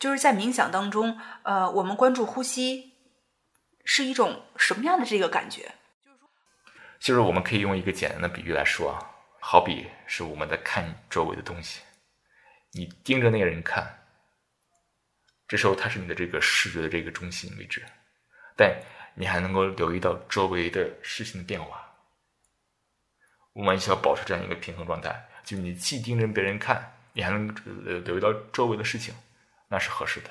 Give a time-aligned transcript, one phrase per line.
[0.00, 2.94] 就是在冥想当中，呃，我们关注呼吸
[3.84, 5.74] 是一种什么样的这个感觉？
[6.98, 8.98] 就是我们可以用一个简单的比喻来说啊，
[9.40, 11.82] 好比是我们在看周围的东西，
[12.72, 14.02] 你盯着那个人看，
[15.46, 17.84] 这时候他是你的这个视觉的这个中心位置，
[18.56, 18.74] 但
[19.14, 21.86] 你还能够留意到周围的事情的变化。
[23.52, 27.54] 我们需要保持这样一个平衡状态，就你既盯着别人看，你还能
[28.04, 29.14] 留意到周围的事情。
[29.70, 30.28] 那是合适的。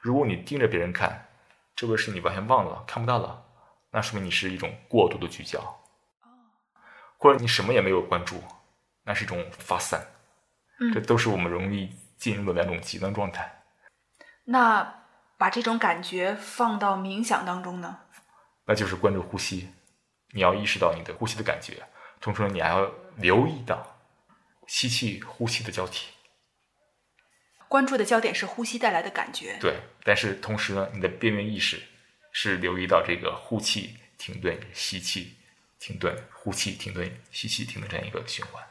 [0.00, 1.28] 如果你盯着别人看，
[1.76, 3.44] 这个事你完全忘了，看不到了，
[3.90, 5.60] 那说明你是一种过度的聚焦，
[7.18, 8.42] 或者你什么也没有关注，
[9.04, 10.04] 那是一种发散。
[10.92, 13.62] 这都是我们容易进入的两种极端状态。
[14.44, 15.04] 那
[15.36, 18.00] 把这种感觉放到冥想当中呢？
[18.64, 19.72] 那就是关注呼吸，
[20.30, 21.86] 你要意识到你的呼吸的感觉，
[22.20, 23.86] 同时你还要留意到
[24.66, 26.08] 吸气、呼吸的交替。
[27.72, 29.76] 关注的焦点是呼吸带来的感觉，对。
[30.04, 31.80] 但是同时呢，你的边缘意识
[32.30, 35.36] 是留意到这个呼气停顿、吸气
[35.78, 38.62] 停顿、呼气停顿、吸气停顿这样一个循环。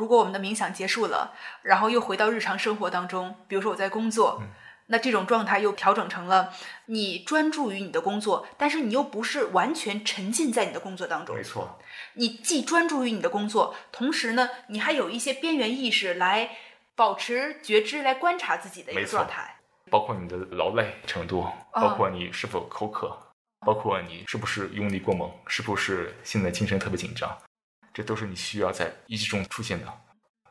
[0.00, 4.42] 如果我们的冥想结束了，然后又回到日常生活当中，比如说我在工作，
[4.86, 6.54] 那这种状态又调整成了
[6.86, 11.36] 你专注于你的工作，但是你又不是完全沉浸在你的工作当中。
[11.36, 11.78] 没错，
[12.14, 16.56] 你既专注于你的工作，同时呢，你还有一些边缘意识来。
[16.94, 19.56] 保持觉知来观察自己的一个状态，
[19.90, 23.16] 包括你的劳累程度，包括你是否口渴，
[23.60, 27.36] 包括你是不是用力过猛，是不是现在精神特别紧张，
[27.92, 29.92] 这都是你需要在意识中出现的。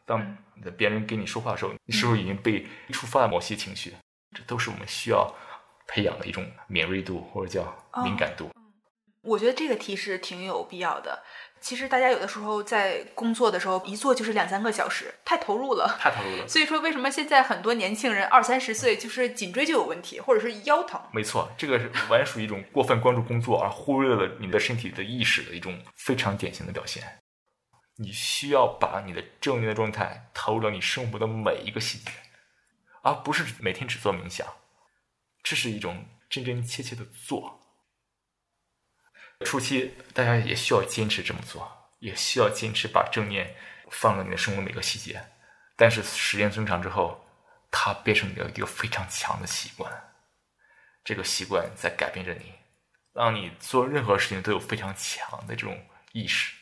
[0.06, 0.38] 当
[0.78, 3.94] 别人跟你说话的时候，你是否已经被触发了某些情绪？
[4.36, 5.34] 这都是我们需要
[5.88, 8.51] 培养的一种敏锐度或者叫敏感度。
[9.22, 11.24] 我觉得这个提示挺有必要的。
[11.60, 16.48] 其实大家有的时候在工作的时候，一坐就是两三个小时，太投入了，太投入了。
[16.48, 21.00] 所以说，为什么现在很多年轻人二三十岁就是颈椎就有问题，或者是腰疼？
[21.14, 27.04] 没错，这个是完全属于一种过分关注工作而忽略了你的身体的意识的一种非常典型的表现。
[27.98, 32.10] 你需要把你的正念的状态投入到你生活的每一个细节，
[33.04, 34.48] 而不是每天只做冥想。
[35.44, 37.60] 这是一种真真切切的做。
[39.44, 41.70] 初期大家也需要坚持这么做，
[42.00, 43.56] 也需要坚持把正念
[43.90, 45.22] 放在你的生活每个细节。
[45.76, 47.26] 但是时间增长之后，
[47.72, 49.92] 它变成你的一个非常强的习惯。
[51.04, 52.54] 这个习惯在改变着你，
[53.14, 56.54] 让你做任何事情都有非常强的这种意识。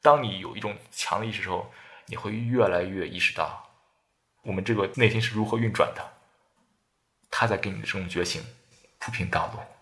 [0.00, 1.70] 当你有一种强的意识之后，
[2.06, 3.68] 你会越来越意识到，
[4.42, 6.12] 我们这个内心是如何运转的。
[7.30, 8.42] 它在给你的这种觉醒
[8.98, 9.75] 铺平道路。